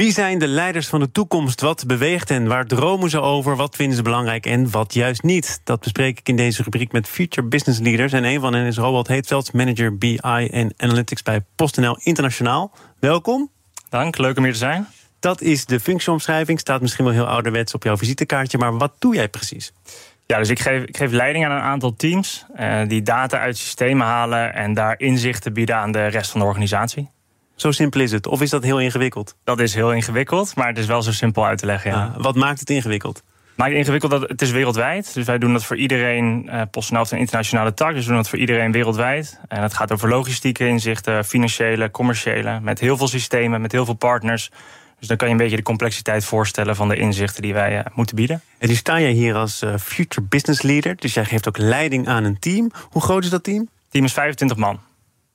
[0.00, 1.60] Wie zijn de leiders van de toekomst?
[1.60, 2.46] Wat beweegt hen?
[2.46, 3.56] Waar dromen ze over?
[3.56, 5.60] Wat vinden ze belangrijk en wat juist niet?
[5.64, 8.12] Dat bespreek ik in deze rubriek met Future Business Leaders.
[8.12, 10.18] En een van hen is Robert Heetveld, manager BI
[10.50, 12.72] en Analytics bij PostNL Internationaal.
[13.00, 13.50] Welkom.
[13.88, 14.86] Dank, leuk om hier te zijn.
[15.18, 16.60] Dat is de functieomschrijving.
[16.60, 19.72] Staat misschien wel heel ouderwets op jouw visitekaartje, maar wat doe jij precies?
[20.26, 23.56] Ja, dus ik geef, ik geef leiding aan een aantal teams uh, die data uit
[23.56, 27.10] systemen halen en daar inzichten bieden aan de rest van de organisatie.
[27.60, 28.26] Zo simpel is het.
[28.26, 29.36] Of is dat heel ingewikkeld?
[29.44, 31.90] Dat is heel ingewikkeld, maar het is wel zo simpel uit te leggen.
[31.90, 32.12] Ja.
[32.16, 33.22] Ah, wat maakt het ingewikkeld?
[33.54, 35.14] Maakt het ingewikkeld dat het is wereldwijd.
[35.14, 36.46] Dus wij doen dat voor iedereen.
[36.46, 39.40] Uh, PostNL heeft een internationale tak, dus we doen dat voor iedereen wereldwijd.
[39.48, 43.94] En het gaat over logistieke inzichten, financiële, commerciële, met heel veel systemen, met heel veel
[43.94, 44.50] partners.
[44.98, 47.84] Dus dan kan je een beetje de complexiteit voorstellen van de inzichten die wij uh,
[47.94, 48.42] moeten bieden.
[48.58, 52.08] En nu sta jij hier als uh, Future Business Leader, dus jij geeft ook leiding
[52.08, 52.70] aan een team.
[52.90, 53.58] Hoe groot is dat team?
[53.58, 54.80] Het team is 25 man.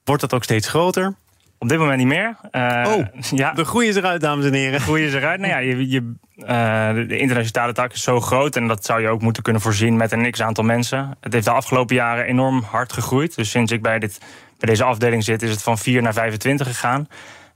[0.03, 1.15] Wordt dat ook steeds groter?
[1.65, 2.35] Op dit moment niet meer.
[2.51, 3.05] Uh, oh,
[3.41, 3.51] ja.
[3.53, 4.71] de groei is eruit, dames en heren.
[4.71, 5.39] De groei is eruit.
[5.39, 8.55] Nou ja, je, je, uh, de internationale tak is zo groot...
[8.55, 11.17] en dat zou je ook moeten kunnen voorzien met een x-aantal mensen.
[11.21, 13.35] Het heeft de afgelopen jaren enorm hard gegroeid.
[13.35, 14.19] Dus sinds ik bij, dit,
[14.59, 17.07] bij deze afdeling zit, is het van 4 naar 25 gegaan.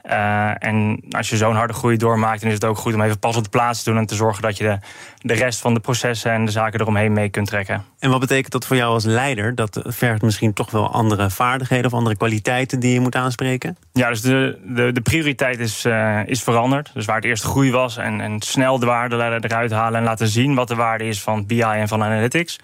[0.09, 3.19] Uh, en als je zo'n harde groei doormaakt, dan is het ook goed om even
[3.19, 4.77] pas op de plaats te doen en te zorgen dat je de,
[5.21, 7.85] de rest van de processen en de zaken eromheen mee kunt trekken.
[7.99, 9.55] En wat betekent dat voor jou als leider?
[9.55, 13.77] Dat vergt misschien toch wel andere vaardigheden of andere kwaliteiten die je moet aanspreken?
[13.93, 16.91] Ja, dus de, de, de prioriteit is, uh, is veranderd.
[16.93, 20.27] Dus waar het eerst groei was en, en snel de waarde eruit halen en laten
[20.27, 22.59] zien wat de waarde is van BI en van analytics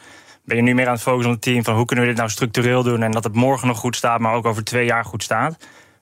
[0.46, 2.20] ben je nu meer aan het focussen op het team van hoe kunnen we dit
[2.20, 5.06] nou structureel doen en dat het morgen nog goed staat, maar ook over twee jaar
[5.06, 5.58] goed staat.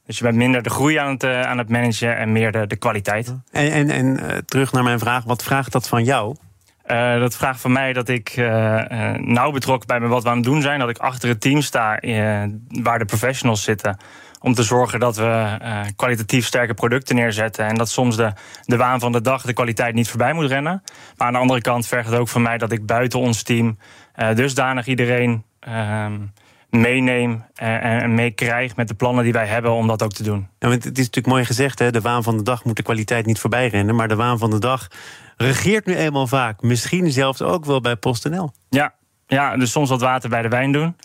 [0.05, 2.67] Dus je bent minder de groei aan het, uh, aan het managen en meer de,
[2.67, 3.35] de kwaliteit.
[3.51, 6.35] En, en, en uh, terug naar mijn vraag, wat vraagt dat van jou?
[6.87, 8.35] Uh, dat vraagt van mij dat ik
[9.17, 10.79] nauw betrokken bij wat we aan het doen zijn.
[10.79, 11.99] Dat ik achter het team sta
[12.67, 13.97] waar de professionals zitten.
[14.39, 15.57] Om te zorgen dat we
[15.95, 17.65] kwalitatief sterke producten neerzetten.
[17.65, 18.33] En dat soms de,
[18.65, 20.83] de waan van de dag de kwaliteit niet voorbij moet rennen.
[21.17, 23.77] Maar aan de andere kant vergt het ook van mij dat ik buiten ons team
[24.33, 26.13] dusdanig iedereen ehm,
[26.73, 30.47] meeneem en meekrijg met de plannen die wij hebben om dat ook te doen.
[30.59, 32.83] Ja, want het is natuurlijk mooi gezegd, hè, de waan van de dag moet de
[32.83, 33.95] kwaliteit niet voorbij rennen.
[33.95, 34.87] Maar de waan van de dag
[35.37, 36.61] regeert nu eenmaal vaak.
[36.61, 38.51] Misschien zelfs ook wel bij PostNL.
[38.69, 38.93] Ja,
[39.27, 40.95] ja dus soms wat water bij de wijn doen.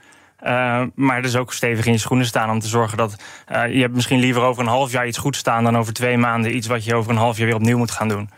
[0.42, 3.80] Uh, maar dus ook stevig in je schoenen staan om te zorgen dat uh, je
[3.80, 6.66] hebt misschien liever over een half jaar iets goed staan dan over twee maanden iets
[6.66, 8.30] wat je over een half jaar weer opnieuw moet gaan doen.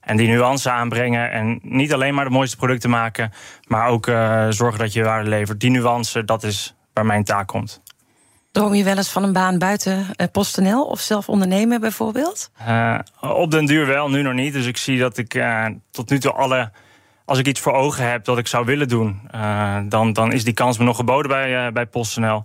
[0.00, 3.32] En die nuance aanbrengen en niet alleen maar de mooiste producten maken,
[3.66, 5.60] maar ook uh, zorgen dat je waarde levert.
[5.60, 7.80] Die nuance, dat is waar mijn taak komt.
[8.52, 12.50] Droom je wel eens van een baan buiten uh, PostNL of zelf ondernemen bijvoorbeeld?
[12.68, 14.52] Uh, op den duur wel, nu nog niet.
[14.52, 16.70] Dus ik zie dat ik uh, tot nu toe alle.
[17.24, 19.20] Als ik iets voor ogen heb dat ik zou willen doen,
[19.88, 22.44] dan, dan is die kans me nog geboden bij, bij PostNL.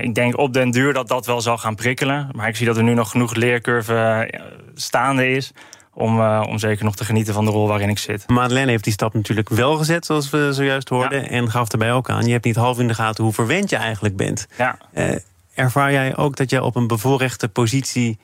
[0.00, 2.28] ik denk op den duur dat dat wel zal gaan prikkelen.
[2.32, 4.30] Maar ik zie dat er nu nog genoeg leercurve
[4.74, 5.52] staande is
[5.94, 8.28] om, uh, om zeker nog te genieten van de rol waarin ik zit.
[8.28, 11.22] Madeleine heeft die stap natuurlijk wel gezet, zoals we zojuist hoorden.
[11.22, 11.28] Ja.
[11.28, 13.76] En gaf erbij ook aan, je hebt niet half in de gaten hoe verwend je
[13.76, 14.46] eigenlijk bent.
[14.58, 14.78] Ja.
[14.94, 15.16] Uh,
[15.54, 18.18] ervaar jij ook dat je op een bevoorrechte positie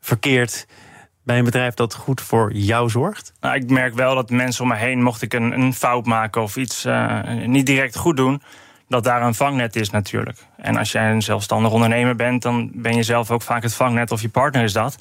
[0.00, 0.66] verkeert
[1.24, 3.32] bij een bedrijf dat goed voor jou zorgt?
[3.40, 6.42] Nou, ik merk wel dat mensen om me heen, mocht ik een, een fout maken
[6.42, 8.42] of iets uh, niet direct goed doen,
[8.88, 10.38] dat daar een vangnet is natuurlijk.
[10.56, 14.10] En als jij een zelfstandig ondernemer bent, dan ben je zelf ook vaak het vangnet
[14.10, 14.96] of je partner is dat.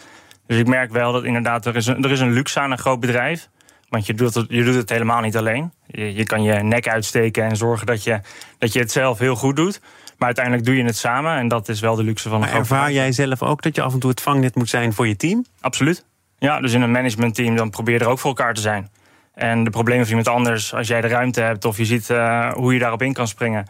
[0.47, 2.77] Dus ik merk wel dat inderdaad, er is een, er is een luxe aan een
[2.77, 3.49] groot bedrijf.
[3.89, 5.71] Want je doet het, je doet het helemaal niet alleen.
[5.87, 8.19] Je, je kan je nek uitsteken en zorgen dat je,
[8.57, 9.81] dat je het zelf heel goed doet.
[10.17, 12.57] Maar uiteindelijk doe je het samen en dat is wel de luxe van een maar
[12.57, 15.15] Ervaar jij zelf ook dat je af en toe het vangnet moet zijn voor je
[15.15, 15.45] team?
[15.61, 16.05] Absoluut.
[16.37, 18.89] Ja, dus in een managementteam dan probeer je er ook voor elkaar te zijn.
[19.33, 22.53] En de problemen van iemand anders, als jij de ruimte hebt of je ziet uh,
[22.53, 23.65] hoe je daarop in kan springen,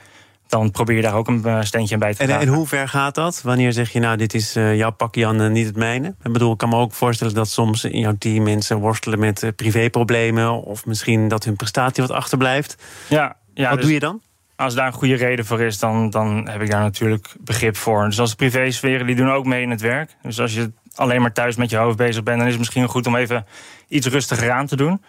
[0.48, 3.16] dan probeer je daar ook een eh, steentje bij te en, En hoe ver gaat
[3.16, 3.42] dat?
[3.42, 6.08] Wanneer zeg je, nou, dit is uh, jouw pakje Jan, niet het mijne?
[6.24, 9.52] Ik bedoel, ik kan me ook voorstellen dat soms in jouw team mensen worstelen met
[9.56, 10.64] privéproblemen...
[10.64, 12.78] of misschien dat hun prestatie wat achterblijft.
[13.10, 14.22] Ja, ja, wat dus doe je dan?
[14.56, 18.06] Als daar een goede reden voor is, dan, dan heb ik daar natuurlijk begrip voor.
[18.06, 20.16] Dus als de privésferen, die doen ook mee in het werk.
[20.22, 22.38] Dus als je alleen maar thuis met je hoofd bezig bent...
[22.38, 23.46] dan is het misschien goed om even
[23.88, 25.02] iets rustiger aan te doen.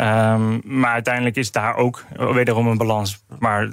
[0.00, 3.24] Um, maar uiteindelijk is daar ook wederom een balans.
[3.38, 3.68] Maar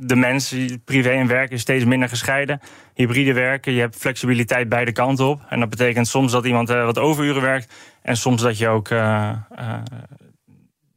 [0.00, 0.54] de mens,
[0.84, 2.60] privé en werk, is steeds minder gescheiden.
[2.94, 5.40] Hybride werken, je hebt flexibiliteit beide kanten op.
[5.48, 7.72] En dat betekent soms dat iemand uh, wat overuren werkt.
[8.02, 9.74] En soms dat je ook uh, uh,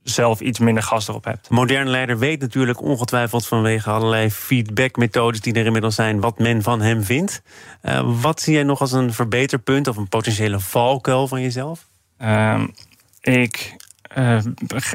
[0.03, 1.49] zelf iets minder gas erop hebt.
[1.49, 6.81] Moderne leider weet natuurlijk ongetwijfeld vanwege allerlei feedbackmethodes die er inmiddels zijn, wat men van
[6.81, 7.41] hem vindt.
[8.03, 11.87] Wat zie jij nog als een verbeterpunt of een potentiële valkuil van jezelf?
[12.21, 12.63] Uh,
[13.21, 13.75] ik
[14.17, 14.37] uh,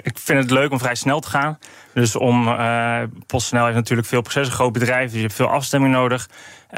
[0.03, 1.59] ik vind het leuk om vrij snel te gaan.
[1.95, 5.95] Dus om uh, PostNL heeft natuurlijk veel processen, groot bedrijf, dus je hebt veel afstemming
[5.95, 6.29] nodig.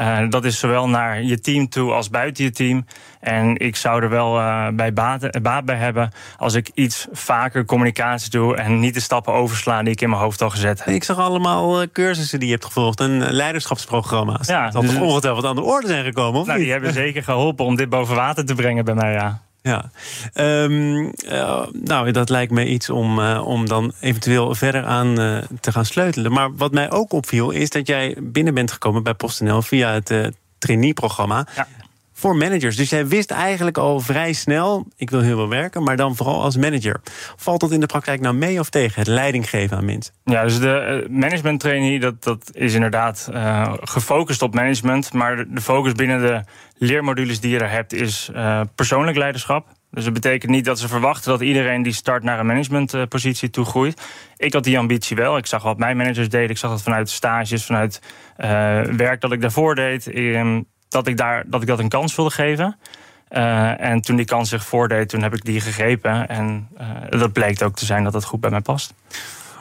[0.01, 2.85] Uh, dat is zowel naar je team toe als buiten je team.
[3.19, 4.33] En ik zou er wel
[4.73, 9.33] bij baat, baat, bij hebben als ik iets vaker communicatie doe en niet de stappen
[9.33, 10.95] overslaan die ik in mijn hoofd al gezet heb.
[10.95, 14.47] Ik zag allemaal cursussen die je hebt gevolgd en leiderschapsprogramma's.
[14.47, 16.41] Ja, dat zal dus, toch ongetwijfeld aan de orde zijn gekomen?
[16.41, 19.41] Of nou, die hebben zeker geholpen om dit boven water te brengen bij mij, ja.
[19.61, 19.91] Ja,
[20.33, 25.37] um, uh, nou, dat lijkt me iets om, uh, om dan eventueel verder aan uh,
[25.59, 26.31] te gaan sleutelen.
[26.31, 30.31] Maar wat mij ook opviel, is dat jij binnen bent gekomen bij PostNL via het
[30.57, 31.47] trainee-programma.
[31.55, 31.67] Ja
[32.19, 32.75] voor managers.
[32.75, 36.41] Dus jij wist eigenlijk al vrij snel, ik wil heel veel werken, maar dan vooral
[36.41, 37.01] als manager.
[37.35, 40.13] Valt dat in de praktijk nou mee of tegen, het leiding geven aan mensen?
[40.23, 45.13] Ja, dus de management trainee, dat, dat is inderdaad uh, gefocust op management.
[45.13, 46.43] Maar de focus binnen de
[46.77, 49.67] leermodules die je er hebt, is uh, persoonlijk leiderschap.
[49.91, 53.65] Dus dat betekent niet dat ze verwachten dat iedereen die start naar een managementpositie toe
[53.65, 54.01] groeit.
[54.37, 55.37] Ik had die ambitie wel.
[55.37, 56.49] Ik zag wat mijn managers deden.
[56.49, 58.01] Ik zag dat vanuit stages, vanuit
[58.97, 60.07] werk dat ik daarvoor deed.
[60.07, 62.77] Ehm, dat ik, daar, dat ik dat een kans wilde geven.
[63.31, 66.27] Uh, en toen die kans zich voordeed, toen heb ik die gegrepen.
[66.27, 68.93] En uh, dat bleek ook te zijn dat het goed bij mij past.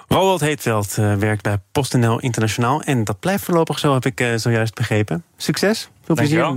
[0.09, 2.83] Roald Heetveld uh, werkt bij PostNL Internationaal.
[2.83, 5.25] En dat blijft voorlopig zo, heb ik zojuist begrepen.
[5.37, 6.57] Succes, veel plezier.